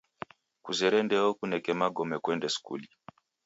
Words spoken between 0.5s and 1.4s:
Kuzere ndeyo